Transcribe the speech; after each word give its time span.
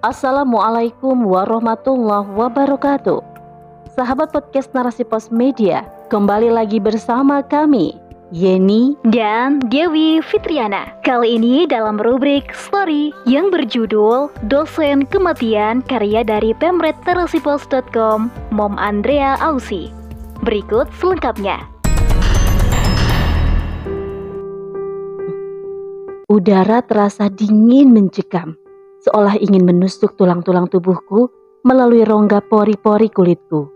Assalamualaikum 0.00 1.28
warahmatullahi 1.28 2.32
wabarakatuh. 2.32 3.20
Sahabat 3.92 4.32
podcast 4.32 4.72
Narasi 4.72 5.04
Pos 5.04 5.28
Media, 5.28 5.84
kembali 6.08 6.48
lagi 6.48 6.80
bersama 6.80 7.44
kami, 7.44 8.00
Yeni 8.32 8.96
dan 9.12 9.60
Dewi 9.68 10.24
Fitriana. 10.24 10.88
Kali 11.04 11.36
ini 11.36 11.68
dalam 11.68 12.00
rubrik 12.00 12.48
story 12.56 13.12
yang 13.28 13.52
berjudul 13.52 14.32
Dosen 14.48 15.04
Kematian 15.04 15.84
karya 15.84 16.24
dari 16.24 16.56
pemretterasipos.com, 16.56 18.32
Mom 18.56 18.80
Andrea 18.80 19.36
Ausi. 19.44 19.92
Berikut 20.40 20.88
selengkapnya. 20.96 21.60
Udara 26.32 26.80
terasa 26.88 27.28
dingin 27.28 27.92
mencekam 27.92 28.56
seolah 29.00 29.40
ingin 29.40 29.64
menusuk 29.64 30.14
tulang-tulang 30.20 30.68
tubuhku 30.68 31.32
melalui 31.64 32.04
rongga 32.04 32.44
pori-pori 32.44 33.08
kulitku. 33.08 33.68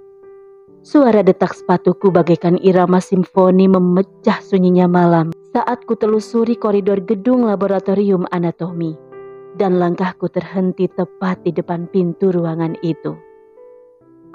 Suara 0.84 1.24
detak 1.24 1.56
sepatuku 1.56 2.12
bagaikan 2.12 2.60
irama 2.60 3.00
simfoni 3.00 3.64
memecah 3.72 4.36
sunyinya 4.44 4.84
malam 4.84 5.32
saat 5.56 5.80
ku 5.88 5.96
telusuri 5.96 6.60
koridor 6.60 7.00
gedung 7.00 7.48
laboratorium 7.48 8.28
anatomi 8.28 8.92
dan 9.56 9.80
langkahku 9.80 10.28
terhenti 10.28 10.84
tepat 10.92 11.40
di 11.40 11.56
depan 11.56 11.88
pintu 11.88 12.28
ruangan 12.28 12.76
itu. 12.84 13.16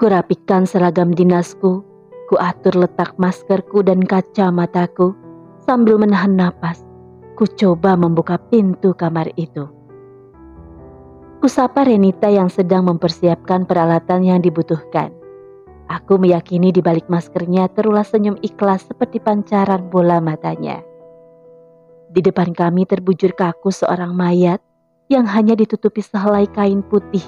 Kurapikan 0.00 0.66
seragam 0.66 1.14
dinasku, 1.14 1.86
ku 2.26 2.34
atur 2.40 2.82
letak 2.82 3.14
maskerku 3.20 3.86
dan 3.86 4.02
kacamataku 4.02 5.14
sambil 5.62 6.02
menahan 6.02 6.34
napas. 6.34 6.82
Ku 7.38 7.46
coba 7.46 7.94
membuka 7.94 8.40
pintu 8.50 8.90
kamar 8.96 9.30
itu. 9.38 9.79
Kusapa 11.40 11.88
Renita 11.88 12.28
yang 12.28 12.52
sedang 12.52 12.84
mempersiapkan 12.84 13.64
peralatan 13.64 14.28
yang 14.28 14.44
dibutuhkan. 14.44 15.08
Aku 15.88 16.20
meyakini 16.20 16.68
di 16.68 16.84
balik 16.84 17.08
maskernya 17.08 17.64
terulas 17.72 18.12
senyum 18.12 18.36
ikhlas 18.44 18.84
seperti 18.84 19.24
pancaran 19.24 19.88
bola 19.88 20.20
matanya. 20.20 20.84
Di 22.12 22.20
depan 22.20 22.52
kami 22.52 22.84
terbujur 22.84 23.32
kaku 23.32 23.72
seorang 23.72 24.12
mayat 24.12 24.60
yang 25.08 25.24
hanya 25.24 25.56
ditutupi 25.56 26.04
sehelai 26.04 26.44
kain 26.52 26.84
putih 26.84 27.24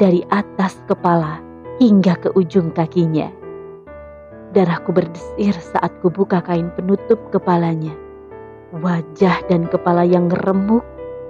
dari 0.00 0.24
atas 0.32 0.80
kepala 0.88 1.44
hingga 1.84 2.16
ke 2.16 2.32
ujung 2.32 2.72
kakinya. 2.72 3.28
Darahku 4.56 4.88
berdesir 4.88 5.52
saat 5.52 5.92
kubuka 6.00 6.40
kain 6.40 6.72
penutup 6.80 7.20
kepalanya. 7.28 7.92
Wajah 8.72 9.44
dan 9.52 9.68
kepala 9.68 10.08
yang 10.08 10.32
remuk 10.48 10.80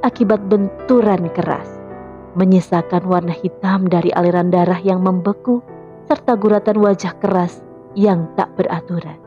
akibat 0.06 0.38
benturan 0.46 1.26
keras 1.34 1.79
menyisakan 2.38 3.02
warna 3.06 3.34
hitam 3.34 3.90
dari 3.90 4.14
aliran 4.14 4.50
darah 4.54 4.78
yang 4.82 5.02
membeku 5.02 5.62
serta 6.06 6.34
guratan 6.34 6.78
wajah 6.78 7.14
keras 7.22 7.62
yang 7.94 8.26
tak 8.38 8.50
beraturan. 8.54 9.18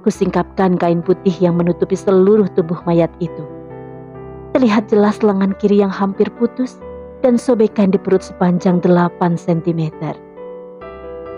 Kusingkapkan 0.00 0.80
kain 0.80 1.04
putih 1.04 1.34
yang 1.38 1.60
menutupi 1.60 1.94
seluruh 1.94 2.48
tubuh 2.56 2.78
mayat 2.88 3.12
itu. 3.20 3.44
Terlihat 4.56 4.90
jelas 4.90 5.20
lengan 5.20 5.54
kiri 5.60 5.84
yang 5.84 5.92
hampir 5.92 6.26
putus 6.40 6.80
dan 7.20 7.36
sobekan 7.36 7.92
di 7.92 8.00
perut 8.00 8.24
sepanjang 8.24 8.80
8 8.82 9.36
cm. 9.36 9.92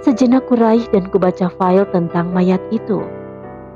Sejenak 0.03 0.47
kuraih 0.47 0.87
dan 0.95 1.11
kubaca 1.11 1.51
file 1.59 1.87
tentang 1.91 2.31
mayat 2.31 2.63
itu. 2.71 3.03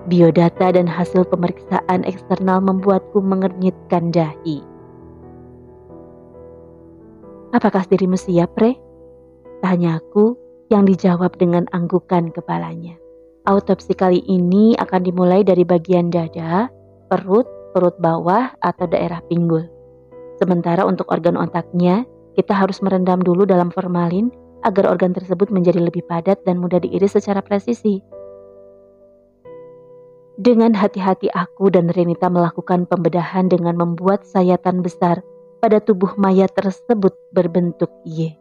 Biodata 0.06 0.70
dan 0.70 0.86
hasil 0.86 1.26
pemeriksaan 1.26 2.06
eksternal 2.06 2.62
membuatku 2.62 3.18
mengernyitkan 3.18 4.14
dahi. 4.14 4.75
Apakah 7.54 7.86
dirimu 7.86 8.18
siap, 8.18 8.58
Re? 8.58 8.74
Tanyaku 9.62 10.34
yang 10.70 10.82
dijawab 10.82 11.38
dengan 11.38 11.70
anggukan 11.70 12.34
kepalanya. 12.34 12.98
Autopsi 13.46 13.94
kali 13.94 14.26
ini 14.26 14.74
akan 14.74 15.06
dimulai 15.06 15.46
dari 15.46 15.62
bagian 15.62 16.10
dada, 16.10 16.66
perut, 17.06 17.46
perut 17.70 17.94
bawah, 18.02 18.50
atau 18.58 18.90
daerah 18.90 19.22
pinggul. 19.30 19.62
Sementara 20.42 20.82
untuk 20.82 21.06
organ 21.14 21.38
otaknya, 21.38 22.02
kita 22.34 22.52
harus 22.52 22.82
merendam 22.82 23.22
dulu 23.22 23.46
dalam 23.46 23.70
formalin 23.70 24.28
agar 24.66 24.90
organ 24.90 25.14
tersebut 25.14 25.46
menjadi 25.54 25.78
lebih 25.78 26.02
padat 26.10 26.42
dan 26.42 26.58
mudah 26.58 26.82
diiris 26.82 27.14
secara 27.14 27.38
presisi. 27.38 28.02
Dengan 30.36 30.76
hati-hati 30.76 31.32
aku 31.32 31.72
dan 31.72 31.88
Renita 31.88 32.28
melakukan 32.28 32.84
pembedahan 32.84 33.48
dengan 33.48 33.78
membuat 33.78 34.26
sayatan 34.28 34.84
besar 34.84 35.24
pada 35.60 35.80
tubuh 35.80 36.14
mayat 36.20 36.52
tersebut 36.52 37.12
berbentuk 37.32 37.88
Y. 38.04 38.36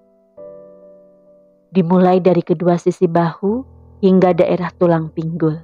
Dimulai 1.76 2.24
dari 2.24 2.40
kedua 2.40 2.80
sisi 2.80 3.09
bahu 3.09 3.64
hingga 4.00 4.31
daerah 4.31 4.72
tulang 4.76 5.12
pinggul. 5.12 5.59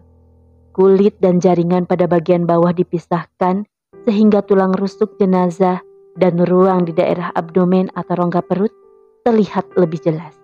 Kulit 0.72 1.20
dan 1.20 1.40
jaringan 1.44 1.88
pada 1.88 2.08
bagian 2.08 2.48
bawah 2.48 2.72
dipisahkan 2.72 3.68
sehingga 4.08 4.44
tulang 4.44 4.72
rusuk 4.76 5.20
jenazah 5.20 5.84
dan 6.20 6.40
ruang 6.44 6.88
di 6.88 6.96
daerah 6.96 7.32
abdomen 7.36 7.92
atau 7.96 8.20
rongga 8.20 8.44
perut 8.44 8.72
terlihat 9.24 9.68
lebih 9.80 10.04
jelas. 10.04 10.36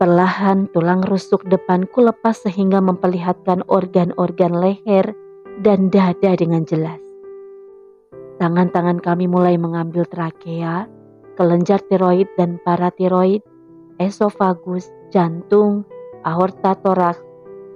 Perlahan 0.00 0.70
tulang 0.72 1.04
rusuk 1.04 1.44
depan 1.44 1.84
kulepas 1.92 2.40
sehingga 2.46 2.80
memperlihatkan 2.80 3.66
organ-organ 3.68 4.56
leher 4.56 5.12
dan 5.60 5.92
dada 5.92 6.32
dengan 6.40 6.64
jelas. 6.64 7.09
Tangan-tangan 8.40 9.04
kami 9.04 9.28
mulai 9.28 9.60
mengambil 9.60 10.08
trakea, 10.08 10.88
kelenjar 11.36 11.84
tiroid 11.92 12.24
dan 12.40 12.56
paratiroid, 12.64 13.44
esofagus, 14.00 14.88
jantung, 15.12 15.84
aorta 16.24 16.72
toraks, 16.80 17.20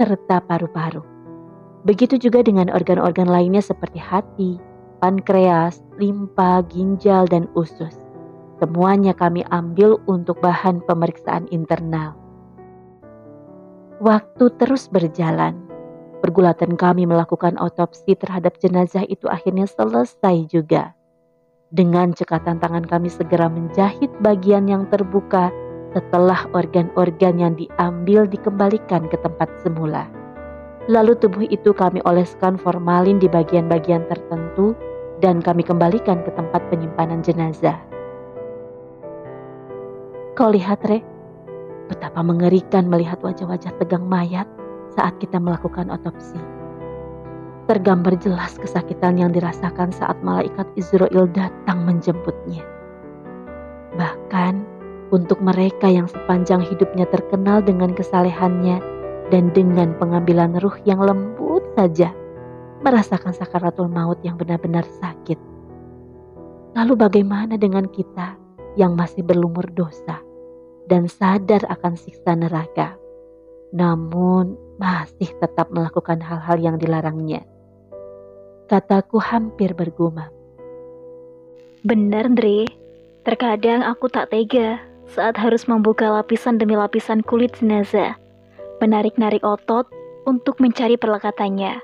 serta 0.00 0.40
paru-paru. 0.48 1.04
Begitu 1.84 2.16
juga 2.16 2.40
dengan 2.40 2.72
organ-organ 2.72 3.28
lainnya 3.28 3.60
seperti 3.60 4.00
hati, 4.00 4.56
pankreas, 5.04 5.84
limpa, 6.00 6.64
ginjal, 6.72 7.28
dan 7.28 7.44
usus. 7.52 7.92
Semuanya 8.56 9.12
kami 9.12 9.44
ambil 9.52 10.00
untuk 10.08 10.40
bahan 10.40 10.80
pemeriksaan 10.88 11.44
internal. 11.52 12.16
Waktu 14.00 14.48
terus 14.56 14.88
berjalan. 14.88 15.60
Pergulatan 16.24 16.80
kami 16.80 17.04
melakukan 17.04 17.60
otopsi 17.60 18.16
terhadap 18.16 18.56
jenazah 18.56 19.04
itu 19.12 19.28
akhirnya 19.28 19.68
selesai 19.68 20.48
juga. 20.48 20.96
Dengan 21.68 22.16
cekatan 22.16 22.64
tangan 22.64 22.88
kami 22.88 23.12
segera 23.12 23.44
menjahit 23.52 24.08
bagian 24.24 24.64
yang 24.64 24.88
terbuka 24.88 25.52
setelah 25.92 26.48
organ-organ 26.56 27.36
yang 27.36 27.52
diambil 27.60 28.24
dikembalikan 28.24 29.04
ke 29.12 29.20
tempat 29.20 29.52
semula. 29.60 30.08
Lalu 30.88 31.12
tubuh 31.20 31.44
itu 31.44 31.76
kami 31.76 32.00
oleskan 32.08 32.56
formalin 32.56 33.20
di 33.20 33.28
bagian-bagian 33.28 34.08
tertentu 34.08 34.72
dan 35.20 35.44
kami 35.44 35.60
kembalikan 35.60 36.24
ke 36.24 36.32
tempat 36.32 36.64
penyimpanan 36.72 37.20
jenazah. 37.20 37.76
Kau 40.40 40.48
lihat, 40.48 40.80
Re, 40.88 41.04
betapa 41.92 42.24
mengerikan 42.24 42.88
melihat 42.88 43.20
wajah-wajah 43.20 43.76
tegang 43.76 44.08
mayat 44.08 44.48
saat 44.94 45.18
kita 45.18 45.42
melakukan 45.42 45.90
otopsi. 45.90 46.38
Tergambar 47.64 48.16
jelas 48.20 48.56
kesakitan 48.60 49.16
yang 49.18 49.32
dirasakan 49.32 49.90
saat 49.90 50.20
malaikat 50.20 50.68
Israel 50.76 51.26
datang 51.32 51.82
menjemputnya. 51.88 52.62
Bahkan 53.96 54.54
untuk 55.14 55.40
mereka 55.40 55.88
yang 55.88 56.10
sepanjang 56.10 56.60
hidupnya 56.60 57.06
terkenal 57.08 57.62
dengan 57.62 57.94
kesalehannya 57.94 58.82
dan 59.32 59.54
dengan 59.56 59.96
pengambilan 59.96 60.60
ruh 60.60 60.76
yang 60.84 61.00
lembut 61.00 61.64
saja, 61.78 62.12
merasakan 62.84 63.32
sakaratul 63.32 63.88
maut 63.88 64.20
yang 64.20 64.36
benar-benar 64.36 64.84
sakit. 65.00 65.40
Lalu 66.74 66.92
bagaimana 66.98 67.54
dengan 67.56 67.88
kita 67.88 68.36
yang 68.74 68.98
masih 68.98 69.22
berlumur 69.24 69.64
dosa 69.72 70.20
dan 70.90 71.08
sadar 71.08 71.64
akan 71.70 71.94
siksa 71.96 72.34
neraka? 72.36 72.98
Namun 73.72 74.63
masih 74.80 75.30
tetap 75.38 75.70
melakukan 75.70 76.18
hal-hal 76.18 76.58
yang 76.58 76.76
dilarangnya. 76.78 77.46
Kataku 78.66 79.20
hampir 79.20 79.76
bergumam. 79.76 80.32
Benar, 81.84 82.32
Dre. 82.32 82.64
Terkadang 83.24 83.84
aku 83.84 84.08
tak 84.08 84.32
tega 84.32 84.80
saat 85.08 85.36
harus 85.36 85.68
membuka 85.68 86.08
lapisan 86.08 86.56
demi 86.56 86.76
lapisan 86.76 87.20
kulit 87.24 87.56
jenazah, 87.60 88.16
menarik-narik 88.80 89.44
otot 89.44 89.88
untuk 90.24 90.60
mencari 90.60 90.96
perlekatannya, 90.96 91.80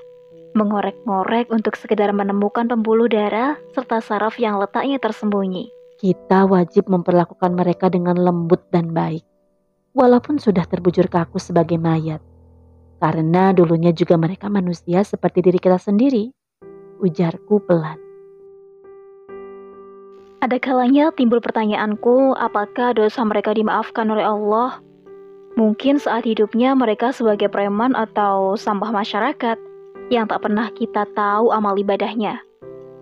mengorek-ngorek 0.57 1.53
untuk 1.53 1.77
sekedar 1.77 2.09
menemukan 2.13 2.65
pembuluh 2.65 3.05
darah 3.09 3.57
serta 3.73 4.01
saraf 4.01 4.41
yang 4.41 4.57
letaknya 4.57 4.97
tersembunyi. 4.97 5.69
Kita 6.01 6.49
wajib 6.49 6.89
memperlakukan 6.89 7.53
mereka 7.53 7.89
dengan 7.93 8.17
lembut 8.17 8.65
dan 8.73 8.89
baik, 8.89 9.21
walaupun 9.93 10.41
sudah 10.41 10.65
terbujur 10.65 11.05
kaku 11.05 11.37
sebagai 11.37 11.77
mayat. 11.77 12.21
Karena 13.01 13.49
dulunya 13.49 13.89
juga 13.89 14.13
mereka 14.13 14.45
manusia 14.45 15.01
seperti 15.01 15.41
diri 15.41 15.57
kita 15.57 15.81
sendiri. 15.81 16.29
Ujarku 17.01 17.57
pelan. 17.65 17.97
Ada 20.41 20.57
kalanya 20.61 21.09
timbul 21.13 21.41
pertanyaanku, 21.41 22.37
apakah 22.37 22.93
dosa 22.93 23.25
mereka 23.25 23.57
dimaafkan 23.57 24.05
oleh 24.09 24.25
Allah? 24.25 24.81
Mungkin 25.57 25.97
saat 25.97 26.29
hidupnya 26.29 26.77
mereka 26.77 27.09
sebagai 27.09 27.49
preman 27.49 27.97
atau 27.97 28.53
sampah 28.53 28.93
masyarakat 28.93 29.57
yang 30.13 30.29
tak 30.29 30.45
pernah 30.45 30.69
kita 30.73 31.09
tahu 31.17 31.49
amal 31.49 31.73
ibadahnya. 31.77 32.37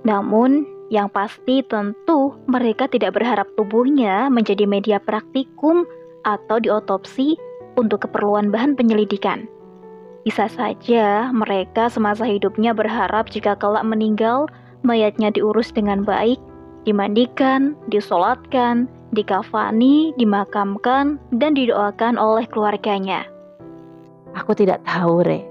Namun, 0.07 0.63
yang 0.89 1.11
pasti 1.11 1.61
tentu 1.67 2.33
mereka 2.47 2.87
tidak 2.87 3.19
berharap 3.19 3.45
tubuhnya 3.53 4.31
menjadi 4.31 4.63
media 4.65 4.97
praktikum 4.97 5.85
atau 6.23 6.57
diotopsi 6.59 7.35
untuk 7.77 8.07
keperluan 8.07 8.49
bahan 8.49 8.73
penyelidikan. 8.75 9.47
Bisa 10.29 10.45
saja 10.45 11.33
mereka 11.33 11.89
semasa 11.89 12.21
hidupnya 12.21 12.69
berharap 12.77 13.33
jika 13.33 13.57
kelak 13.57 13.81
meninggal, 13.81 14.45
mayatnya 14.85 15.33
diurus 15.33 15.73
dengan 15.73 16.05
baik, 16.05 16.37
dimandikan, 16.85 17.73
disolatkan, 17.89 18.85
dikafani, 19.09 20.13
dimakamkan, 20.21 21.17
dan 21.33 21.57
didoakan 21.57 22.21
oleh 22.21 22.45
keluarganya. 22.45 23.25
Aku 24.37 24.53
tidak 24.53 24.85
tahu, 24.85 25.25
Re. 25.25 25.41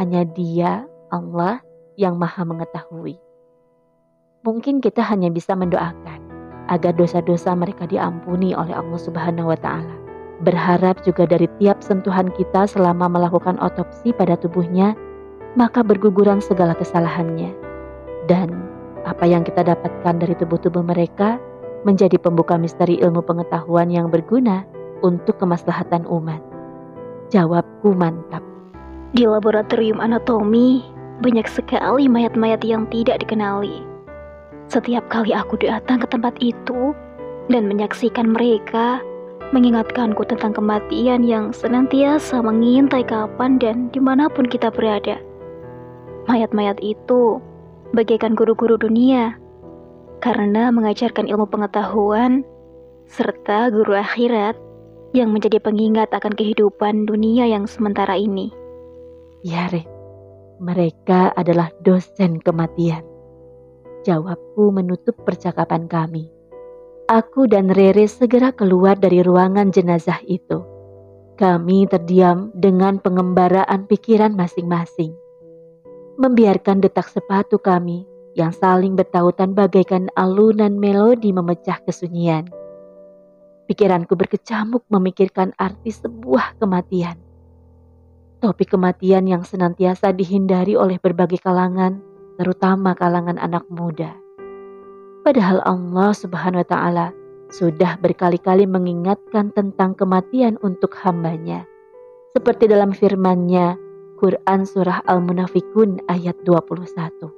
Hanya 0.00 0.24
dia, 0.24 0.88
Allah, 1.12 1.60
yang 2.00 2.16
maha 2.16 2.40
mengetahui. 2.48 3.20
Mungkin 4.48 4.80
kita 4.80 5.04
hanya 5.12 5.28
bisa 5.28 5.52
mendoakan 5.52 6.24
agar 6.72 6.96
dosa-dosa 6.96 7.52
mereka 7.52 7.84
diampuni 7.84 8.56
oleh 8.56 8.72
Allah 8.72 8.96
Subhanahu 8.96 9.52
wa 9.52 9.60
Ta'ala 9.60 9.92
berharap 10.42 11.00
juga 11.06 11.24
dari 11.24 11.46
tiap 11.62 11.80
sentuhan 11.80 12.28
kita 12.34 12.66
selama 12.66 13.06
melakukan 13.06 13.56
otopsi 13.62 14.10
pada 14.10 14.34
tubuhnya, 14.34 14.98
maka 15.54 15.80
berguguran 15.86 16.42
segala 16.42 16.74
kesalahannya. 16.74 17.54
Dan 18.26 18.50
apa 19.06 19.26
yang 19.26 19.42
kita 19.42 19.66
dapatkan 19.66 20.18
dari 20.18 20.34
tubuh-tubuh 20.38 20.82
mereka 20.82 21.38
menjadi 21.82 22.18
pembuka 22.18 22.54
misteri 22.54 22.98
ilmu 23.02 23.22
pengetahuan 23.22 23.90
yang 23.90 24.06
berguna 24.10 24.62
untuk 25.02 25.38
kemaslahatan 25.42 26.06
umat. 26.06 26.38
Jawabku 27.34 27.94
mantap. 27.94 28.42
Di 29.12 29.26
laboratorium 29.26 29.98
anatomi, 29.98 30.86
banyak 31.20 31.44
sekali 31.50 32.06
mayat-mayat 32.06 32.62
yang 32.64 32.86
tidak 32.88 33.20
dikenali. 33.22 33.82
Setiap 34.70 35.04
kali 35.12 35.34
aku 35.36 35.60
datang 35.60 36.00
ke 36.00 36.06
tempat 36.08 36.32
itu 36.40 36.96
dan 37.50 37.68
menyaksikan 37.68 38.32
mereka, 38.32 39.02
mengingatkanku 39.52 40.24
tentang 40.26 40.56
kematian 40.56 41.22
yang 41.22 41.52
senantiasa 41.52 42.40
mengintai 42.40 43.04
kapan 43.04 43.60
dan 43.60 43.92
di 43.92 44.00
mana 44.00 44.26
pun 44.32 44.48
kita 44.48 44.72
berada. 44.72 45.20
Mayat-mayat 46.26 46.80
itu 46.80 47.38
bagaikan 47.92 48.32
guru-guru 48.32 48.80
dunia, 48.80 49.36
karena 50.24 50.72
mengajarkan 50.72 51.28
ilmu 51.28 51.46
pengetahuan 51.50 52.42
serta 53.04 53.68
guru 53.68 53.92
akhirat 53.92 54.56
yang 55.12 55.28
menjadi 55.28 55.60
pengingat 55.60 56.08
akan 56.16 56.32
kehidupan 56.32 57.04
dunia 57.04 57.44
yang 57.44 57.68
sementara 57.68 58.16
ini. 58.16 58.48
Ya, 59.44 59.68
Re, 59.68 59.84
mereka 60.62 61.34
adalah 61.36 61.68
dosen 61.84 62.40
kematian. 62.40 63.04
Jawabku 64.08 64.72
menutup 64.72 65.18
percakapan 65.26 65.90
kami. 65.90 66.30
Aku 67.10 67.50
dan 67.50 67.66
Rere 67.66 68.06
segera 68.06 68.54
keluar 68.54 68.94
dari 68.94 69.26
ruangan 69.26 69.74
jenazah 69.74 70.22
itu. 70.22 70.62
Kami 71.34 71.90
terdiam 71.90 72.54
dengan 72.54 73.02
pengembaraan 73.02 73.90
pikiran 73.90 74.30
masing-masing. 74.38 75.10
Membiarkan 76.22 76.78
detak 76.78 77.10
sepatu 77.10 77.58
kami 77.58 78.06
yang 78.38 78.54
saling 78.54 78.94
bertautan 78.94 79.50
bagaikan 79.50 80.06
alunan 80.14 80.78
melodi 80.78 81.34
memecah 81.34 81.82
kesunyian. 81.82 82.46
Pikiranku 83.66 84.14
berkecamuk 84.14 84.86
memikirkan 84.86 85.50
arti 85.58 85.90
sebuah 85.90 86.62
kematian. 86.62 87.18
Topik 88.38 88.78
kematian 88.78 89.26
yang 89.26 89.42
senantiasa 89.42 90.14
dihindari 90.14 90.78
oleh 90.78 91.02
berbagai 91.02 91.42
kalangan, 91.42 91.98
terutama 92.38 92.94
kalangan 92.94 93.42
anak 93.42 93.66
muda. 93.66 94.21
Padahal 95.22 95.62
Allah 95.62 96.10
Subhanahu 96.10 96.66
wa 96.66 96.68
Ta'ala 96.68 97.06
sudah 97.54 97.94
berkali-kali 98.02 98.66
mengingatkan 98.66 99.54
tentang 99.54 99.94
kematian 99.94 100.58
untuk 100.66 100.98
hambanya. 100.98 101.62
Seperti 102.34 102.66
dalam 102.66 102.90
firman-Nya, 102.90 103.78
Quran 104.18 104.66
Surah 104.66 104.98
Al-Munafikun 105.06 106.02
ayat 106.10 106.34
21. 106.42 107.30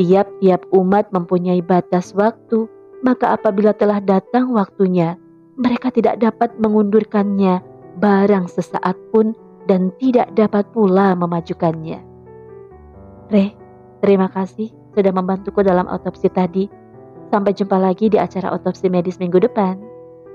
Tiap-tiap 0.00 0.64
umat 0.72 1.12
mempunyai 1.12 1.60
batas 1.60 2.16
waktu, 2.16 2.64
maka 3.04 3.36
apabila 3.36 3.76
telah 3.76 4.00
datang 4.00 4.56
waktunya, 4.56 5.20
mereka 5.60 5.92
tidak 5.92 6.22
dapat 6.22 6.56
mengundurkannya 6.56 7.60
barang 8.00 8.46
sesaat 8.48 8.96
pun 9.12 9.36
dan 9.68 9.92
tidak 10.00 10.30
dapat 10.38 10.64
pula 10.72 11.12
memajukannya. 11.18 12.00
Re, 13.28 13.52
terima 14.00 14.30
kasih 14.32 14.77
sudah 14.98 15.14
membantuku 15.14 15.62
dalam 15.62 15.86
otopsi 15.86 16.26
tadi. 16.26 16.66
Sampai 17.30 17.54
jumpa 17.54 17.78
lagi 17.78 18.10
di 18.10 18.18
acara 18.18 18.50
otopsi 18.50 18.90
medis 18.90 19.22
minggu 19.22 19.38
depan. 19.38 19.78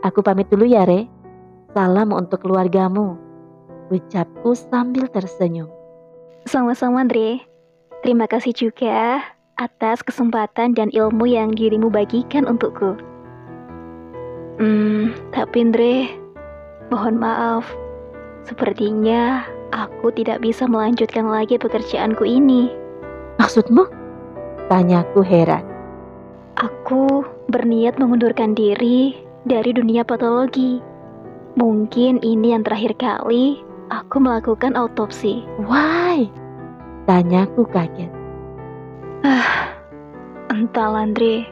Aku 0.07 0.23
pamit 0.23 0.47
dulu 0.47 0.63
ya, 0.63 0.87
Re. 0.87 1.03
Salam 1.75 2.15
untuk 2.15 2.47
keluargamu. 2.47 3.19
Ucapku 3.91 4.55
sambil 4.55 5.11
tersenyum. 5.11 5.67
Sama-sama, 6.47 7.03
Andre. 7.03 7.43
Terima 8.05 8.29
kasih 8.29 8.55
juga 8.55 9.23
atas 9.57 10.03
kesempatan 10.03 10.75
dan 10.75 10.91
ilmu 10.91 11.27
yang 11.27 11.55
dirimu 11.55 11.87
bagikan 11.91 12.45
untukku. 12.45 12.99
Hmm, 14.61 15.17
tapi 15.33 15.65
Andre, 15.65 15.95
mohon 16.93 17.17
maaf. 17.17 17.65
Sepertinya 18.45 19.47
aku 19.73 20.13
tidak 20.13 20.43
bisa 20.45 20.67
melanjutkan 20.69 21.25
lagi 21.25 21.57
pekerjaanku 21.57 22.27
ini. 22.27 22.69
Maksudmu? 23.41 24.02
Tanyaku 24.73 25.21
heran. 25.21 25.61
Aku 26.57 27.21
berniat 27.45 28.01
mengundurkan 28.01 28.57
diri 28.57 29.13
dari 29.45 29.69
dunia 29.69 30.01
patologi. 30.01 30.81
Mungkin 31.53 32.17
ini 32.25 32.57
yang 32.57 32.65
terakhir 32.65 32.97
kali 32.97 33.61
aku 33.93 34.17
melakukan 34.17 34.73
autopsi. 34.73 35.45
Why? 35.61 36.25
Tanyaku 37.05 37.69
kaget. 37.69 38.09
Ah, 39.21 39.77
entah 40.49 40.89
Andre. 40.89 41.45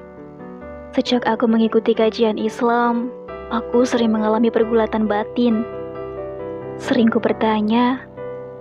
Sejak 0.98 1.22
aku 1.30 1.46
mengikuti 1.46 1.94
kajian 1.94 2.42
Islam, 2.42 3.13
aku 3.54 3.86
sering 3.86 4.18
mengalami 4.18 4.50
pergulatan 4.50 5.06
batin. 5.06 5.62
Sering 6.82 7.13
ku 7.13 7.22
bertanya, 7.22 8.01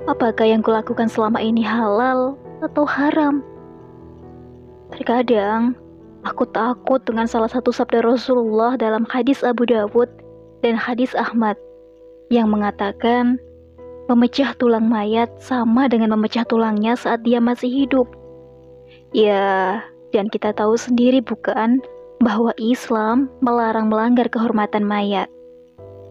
apakah 0.05 0.45
yang 0.45 0.61
kulakukan 0.61 1.09
selama 1.09 1.41
ini 1.41 1.65
halal 1.65 2.37
atau 2.61 2.85
haram? 2.85 3.41
Terkadang, 5.01 5.81
aku 6.29 6.45
takut 6.53 7.01
dengan 7.09 7.25
salah 7.25 7.49
satu 7.49 7.73
sabda 7.73 8.05
Rasulullah 8.05 8.77
dalam 8.77 9.09
hadis 9.09 9.41
Abu 9.41 9.65
Dawud 9.65 10.13
dan 10.61 10.77
hadis 10.77 11.17
Ahmad 11.17 11.57
yang 12.29 12.53
mengatakan 12.53 13.41
memecah 14.13 14.53
tulang 14.61 14.93
mayat 14.93 15.33
sama 15.41 15.89
dengan 15.89 16.13
memecah 16.13 16.45
tulangnya 16.45 17.01
saat 17.01 17.25
dia 17.25 17.41
masih 17.41 17.73
hidup. 17.73 18.13
Ya, 19.17 19.81
dan 20.13 20.29
kita 20.29 20.53
tahu 20.53 20.77
sendiri 20.77 21.25
bukan 21.25 21.81
bahwa 22.21 22.53
Islam 22.61 23.33
melarang 23.41 23.89
melanggar 23.89 24.29
kehormatan 24.29 24.85
mayat. 24.85 25.33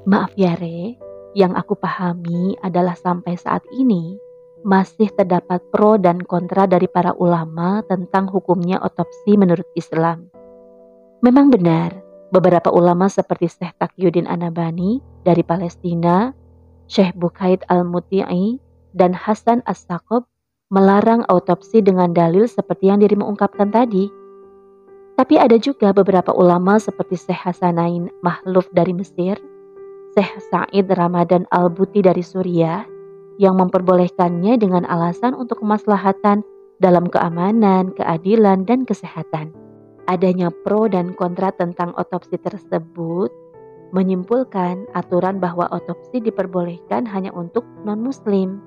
Maaf 0.09 0.33
ya, 0.33 0.57
Re. 0.57 0.97
Yang 1.37 1.61
aku 1.61 1.77
pahami 1.77 2.57
adalah 2.65 2.97
sampai 2.97 3.37
saat 3.37 3.61
ini 3.69 4.17
masih 4.63 5.07
terdapat 5.15 5.63
pro 5.71 5.95
dan 5.95 6.19
kontra 6.23 6.67
dari 6.67 6.87
para 6.87 7.15
ulama 7.15 7.79
tentang 7.87 8.27
hukumnya 8.27 8.79
otopsi 8.83 9.39
menurut 9.39 9.65
Islam. 9.75 10.27
Memang 11.23 11.51
benar, 11.51 11.95
beberapa 12.31 12.71
ulama 12.71 13.07
seperti 13.11 13.51
Syekh 13.51 13.75
Taqiyuddin 13.79 14.27
Anabani 14.27 15.03
dari 15.23 15.43
Palestina, 15.43 16.31
Syekh 16.87 17.15
Bukaid 17.15 17.67
Al-Muti'i, 17.67 18.59
dan 18.95 19.13
Hasan 19.13 19.61
As-Saqab 19.69 20.25
melarang 20.69 21.25
otopsi 21.29 21.81
dengan 21.81 22.13
dalil 22.13 22.45
seperti 22.45 22.93
yang 22.93 23.01
dirimu 23.01 23.25
ungkapkan 23.25 23.73
tadi. 23.73 24.09
Tapi 25.19 25.35
ada 25.35 25.59
juga 25.59 25.91
beberapa 25.91 26.31
ulama 26.31 26.79
seperti 26.79 27.19
Syekh 27.19 27.43
Hasanain 27.43 28.07
Mahluf 28.23 28.71
dari 28.71 28.95
Mesir, 28.95 29.35
Syekh 30.15 30.39
Sa'id 30.47 30.87
Ramadan 30.87 31.43
Al-Buti 31.51 31.99
dari 31.99 32.23
Suriah, 32.23 32.87
yang 33.39 33.55
memperbolehkannya 33.55 34.59
dengan 34.59 34.83
alasan 34.83 35.31
untuk 35.31 35.63
kemaslahatan 35.63 36.43
dalam 36.83 37.07
keamanan, 37.07 37.95
keadilan, 37.95 38.67
dan 38.67 38.83
kesehatan. 38.83 39.55
Adanya 40.11 40.51
pro 40.67 40.91
dan 40.91 41.15
kontra 41.15 41.55
tentang 41.55 41.95
otopsi 41.95 42.35
tersebut 42.35 43.31
menyimpulkan 43.95 44.85
aturan 44.93 45.39
bahwa 45.39 45.71
otopsi 45.71 46.19
diperbolehkan 46.19 47.07
hanya 47.07 47.31
untuk 47.31 47.63
non-muslim. 47.87 48.59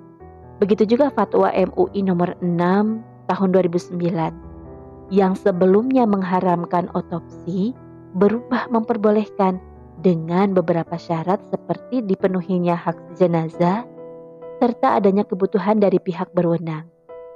Begitu 0.59 0.97
juga 0.97 1.13
fatwa 1.13 1.53
MUI 1.53 2.01
nomor 2.03 2.35
6 2.41 3.29
tahun 3.29 3.49
2009 3.55 5.13
yang 5.13 5.37
sebelumnya 5.37 6.09
mengharamkan 6.09 6.89
otopsi 6.97 7.77
berubah 8.17 8.73
memperbolehkan 8.73 9.61
dengan 10.01 10.57
beberapa 10.57 10.97
syarat 10.97 11.39
seperti 11.53 12.03
dipenuhinya 12.03 12.75
hak 12.75 13.21
jenazah 13.21 13.87
serta 14.63 15.03
adanya 15.03 15.27
kebutuhan 15.27 15.83
dari 15.83 15.99
pihak 15.99 16.31
berwenang. 16.39 16.87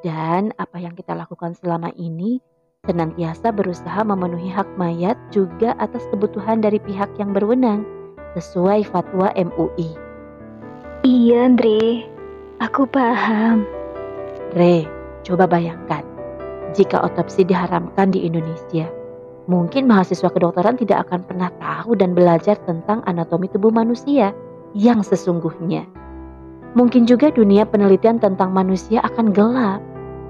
Dan 0.06 0.54
apa 0.62 0.78
yang 0.78 0.94
kita 0.94 1.10
lakukan 1.10 1.58
selama 1.58 1.90
ini 1.98 2.38
senantiasa 2.86 3.50
berusaha 3.50 4.06
memenuhi 4.06 4.46
hak 4.46 4.78
mayat 4.78 5.18
juga 5.34 5.74
atas 5.82 6.06
kebutuhan 6.14 6.62
dari 6.62 6.78
pihak 6.78 7.10
yang 7.18 7.34
berwenang 7.34 7.82
sesuai 8.38 8.86
fatwa 8.86 9.34
MUI. 9.34 9.90
Iya, 11.02 11.50
Andre. 11.50 12.06
Aku 12.62 12.86
paham. 12.86 13.66
Re, 14.54 14.86
coba 15.26 15.50
bayangkan 15.50 16.06
jika 16.78 17.02
otopsi 17.02 17.42
diharamkan 17.42 18.14
di 18.14 18.22
Indonesia. 18.22 18.86
Mungkin 19.50 19.90
mahasiswa 19.90 20.30
kedokteran 20.30 20.78
tidak 20.78 21.10
akan 21.10 21.26
pernah 21.26 21.50
tahu 21.58 21.98
dan 21.98 22.14
belajar 22.14 22.54
tentang 22.70 23.02
anatomi 23.02 23.50
tubuh 23.50 23.74
manusia 23.74 24.30
yang 24.78 25.02
sesungguhnya. 25.02 26.05
Mungkin 26.76 27.08
juga 27.08 27.32
dunia 27.32 27.64
penelitian 27.64 28.20
tentang 28.20 28.52
manusia 28.52 29.00
akan 29.00 29.32
gelap 29.32 29.80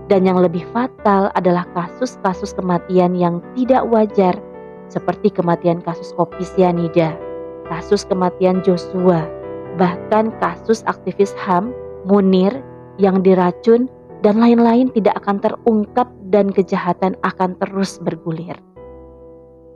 dan 0.06 0.22
yang 0.22 0.38
lebih 0.38 0.62
fatal 0.70 1.34
adalah 1.34 1.66
kasus-kasus 1.74 2.54
kematian 2.54 3.18
yang 3.18 3.42
tidak 3.58 3.82
wajar 3.90 4.38
seperti 4.86 5.34
kematian 5.34 5.82
kasus 5.82 6.14
kopi 6.14 6.46
sianida, 6.46 7.18
kasus 7.66 8.06
kematian 8.06 8.62
Joshua, 8.62 9.26
bahkan 9.74 10.30
kasus 10.38 10.86
aktivis 10.86 11.34
HAM 11.34 11.74
Munir 12.06 12.62
yang 13.02 13.26
diracun 13.26 13.90
dan 14.22 14.38
lain-lain 14.38 14.94
tidak 14.94 15.18
akan 15.18 15.42
terungkap 15.42 16.06
dan 16.30 16.54
kejahatan 16.54 17.18
akan 17.26 17.58
terus 17.58 17.98
bergulir. 17.98 18.54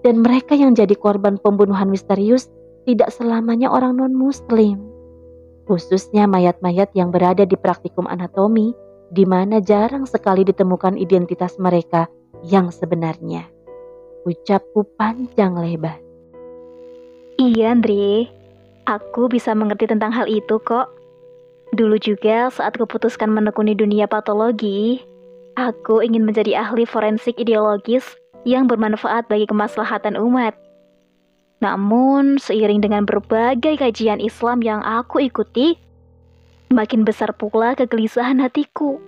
Dan 0.06 0.22
mereka 0.22 0.54
yang 0.54 0.78
jadi 0.78 0.94
korban 0.94 1.36
pembunuhan 1.42 1.90
misterius 1.90 2.48
tidak 2.86 3.12
selamanya 3.12 3.68
orang 3.68 3.98
non-muslim. 4.00 4.89
Khususnya 5.70 6.26
mayat-mayat 6.26 6.90
yang 6.98 7.14
berada 7.14 7.46
di 7.46 7.54
praktikum 7.54 8.10
anatomi 8.10 8.74
di 9.14 9.22
mana 9.22 9.62
jarang 9.62 10.02
sekali 10.02 10.42
ditemukan 10.42 10.98
identitas 10.98 11.62
mereka 11.62 12.10
yang 12.42 12.74
sebenarnya. 12.74 13.46
Ucapku 14.26 14.82
panjang 14.98 15.54
lebar. 15.54 16.02
Iya, 17.38 17.70
Andre. 17.70 18.26
Aku 18.90 19.30
bisa 19.30 19.54
mengerti 19.54 19.86
tentang 19.86 20.10
hal 20.10 20.26
itu 20.26 20.58
kok. 20.58 20.90
Dulu 21.70 22.02
juga 22.02 22.50
saat 22.50 22.74
kuputuskan 22.74 23.30
menekuni 23.30 23.78
dunia 23.78 24.10
patologi, 24.10 24.98
aku 25.54 26.02
ingin 26.02 26.26
menjadi 26.26 26.66
ahli 26.66 26.82
forensik 26.82 27.38
ideologis 27.38 28.18
yang 28.42 28.66
bermanfaat 28.66 29.30
bagi 29.30 29.46
kemaslahatan 29.46 30.18
umat. 30.18 30.58
Namun, 31.60 32.40
seiring 32.40 32.80
dengan 32.80 33.04
berbagai 33.04 33.76
kajian 33.76 34.20
Islam 34.20 34.64
yang 34.64 34.80
aku 34.80 35.20
ikuti, 35.20 35.76
Makin 36.70 37.02
besar 37.02 37.34
pula 37.34 37.74
kegelisahan 37.74 38.38
hatiku. 38.38 39.02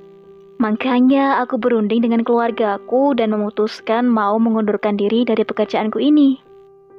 Makanya 0.58 1.38
aku 1.46 1.62
berunding 1.62 2.02
dengan 2.02 2.26
keluargaku 2.26 3.14
dan 3.14 3.30
memutuskan 3.30 4.10
mau 4.10 4.34
mengundurkan 4.42 4.98
diri 4.98 5.22
dari 5.22 5.46
pekerjaanku 5.46 6.02
ini. 6.02 6.42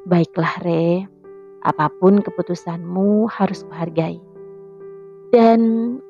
Baiklah, 0.08 0.64
Re. 0.64 1.04
Apa 1.68 1.92
pun 2.00 2.24
keputusanmu 2.24 3.28
harus 3.28 3.68
kuhargai. 3.68 4.24
Dan 5.36 5.60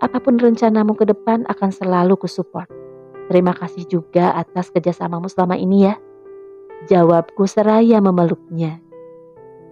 apa 0.05 0.21
pun 0.21 0.37
rencanamu 0.37 0.93
ke 1.01 1.09
depan 1.09 1.49
akan 1.49 1.73
selalu 1.73 2.13
kusupport. 2.13 2.69
Terima 3.33 3.57
kasih 3.57 3.89
juga 3.89 4.37
atas 4.37 4.69
kerjasamamu 4.69 5.33
selama 5.33 5.57
ini 5.57 5.89
ya. 5.89 5.97
Jawabku 6.93 7.49
seraya 7.49 7.97
memeluknya. 7.97 8.77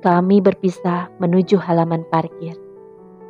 Kami 0.01 0.41
berpisah 0.41 1.13
menuju 1.21 1.61
halaman 1.61 2.01
parkir. 2.09 2.57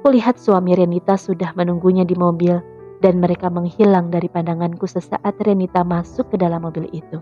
Kulihat 0.07 0.39
suami 0.39 0.71
Renita 0.71 1.19
sudah 1.19 1.51
menunggunya 1.51 2.07
di 2.07 2.15
mobil 2.15 2.63
dan 3.03 3.19
mereka 3.19 3.51
menghilang 3.51 4.07
dari 4.07 4.31
pandanganku 4.31 4.87
sesaat 4.87 5.35
Renita 5.43 5.83
masuk 5.83 6.31
ke 6.31 6.39
dalam 6.39 6.63
mobil 6.63 6.87
itu. 6.95 7.19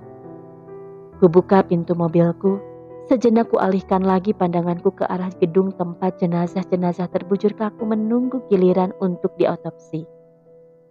Kubuka 1.18 1.66
pintu 1.66 1.98
mobilku, 1.98 2.62
sejenak 3.10 3.50
kualihkan 3.50 4.06
lagi 4.06 4.38
pandanganku 4.38 4.94
ke 4.94 5.10
arah 5.10 5.34
gedung 5.42 5.74
tempat 5.74 6.22
jenazah-jenazah 6.22 7.10
terbujur 7.10 7.58
kaku 7.58 7.90
menunggu 7.90 8.46
giliran 8.54 8.94
untuk 9.02 9.34
diotopsi. 9.42 10.06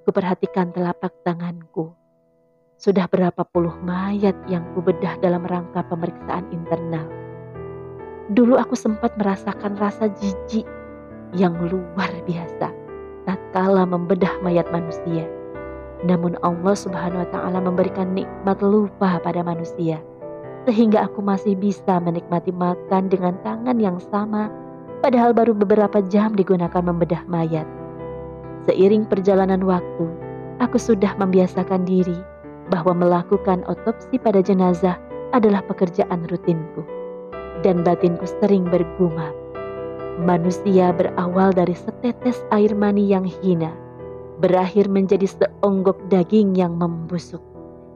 Kuperhatikan 0.03 0.75
telapak 0.75 1.15
tanganku. 1.23 1.95
Sudah 2.75 3.07
berapa 3.07 3.47
puluh 3.55 3.79
mayat 3.87 4.35
yang 4.50 4.67
kubedah 4.75 5.15
dalam 5.23 5.47
rangka 5.47 5.87
pemeriksaan 5.87 6.50
internal. 6.50 7.27
Dulu 8.28 8.61
aku 8.61 8.76
sempat 8.76 9.16
merasakan 9.16 9.80
rasa 9.80 10.12
jijik 10.20 10.68
yang 11.32 11.56
luar 11.64 12.12
biasa 12.28 12.68
tatkala 13.25 13.88
membedah 13.88 14.32
mayat 14.44 14.68
manusia. 14.68 15.25
Namun 16.04 16.37
Allah 16.44 16.76
Subhanahu 16.76 17.25
wa 17.25 17.28
taala 17.32 17.58
memberikan 17.64 18.12
nikmat 18.12 18.61
lupa 18.61 19.16
pada 19.25 19.40
manusia 19.40 20.00
sehingga 20.68 21.08
aku 21.08 21.25
masih 21.25 21.56
bisa 21.56 21.97
menikmati 22.04 22.52
makan 22.52 23.08
dengan 23.08 23.40
tangan 23.40 23.80
yang 23.80 23.97
sama 24.12 24.52
padahal 25.00 25.32
baru 25.32 25.56
beberapa 25.56 26.04
jam 26.12 26.37
digunakan 26.37 26.85
membedah 26.85 27.25
mayat. 27.25 27.64
Seiring 28.68 29.08
perjalanan 29.08 29.64
waktu, 29.64 30.04
aku 30.61 30.76
sudah 30.76 31.16
membiasakan 31.16 31.88
diri 31.88 32.20
bahwa 32.68 32.92
melakukan 32.92 33.64
otopsi 33.64 34.20
pada 34.20 34.44
jenazah 34.44 35.00
adalah 35.32 35.64
pekerjaan 35.64 36.28
rutinku. 36.28 36.98
Dan 37.59 37.83
batinku 37.83 38.27
sering 38.38 38.71
bergumam, 38.71 39.35
Manusia 40.19 40.91
berawal 40.91 41.55
dari 41.55 41.79
setetes 41.79 42.43
air 42.50 42.75
mani 42.75 43.07
yang 43.07 43.23
hina, 43.23 43.71
berakhir 44.43 44.91
menjadi 44.91 45.31
seonggok 45.31 45.95
daging 46.11 46.59
yang 46.59 46.75
membusuk, 46.75 47.38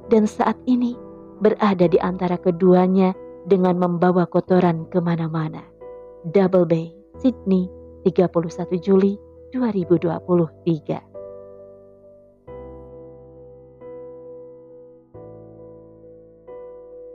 dan 0.07 0.31
saat 0.31 0.55
ini 0.71 0.95
berada 1.43 1.91
di 1.91 1.99
antara 1.99 2.39
keduanya 2.39 3.11
dengan 3.51 3.75
membawa 3.75 4.23
kotoran 4.31 4.87
ke 4.87 5.03
mana-mana. 5.03 5.67
Double 6.31 6.63
Bay, 6.63 6.95
Sydney, 7.19 7.67
31 8.07 8.79
Juli 8.79 9.19
2023 9.51 11.12